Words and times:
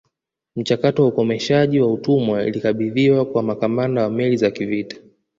Mchakato 0.55 1.01
wa 1.03 1.07
ukomeshaji 1.09 1.79
wa 1.79 1.93
utumwa 1.93 2.43
ilikabidhiwa 2.43 3.25
kwa 3.25 3.43
makamanda 3.43 4.03
wa 4.03 4.09
meli 4.09 4.37
za 4.37 4.51
kivita 4.51 4.95